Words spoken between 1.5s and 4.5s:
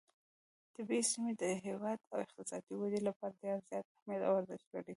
هېواد د اقتصادي ودې لپاره ډېر زیات اهمیت او